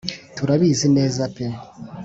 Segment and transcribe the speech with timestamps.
[0.35, 1.45] Turabizi neza pe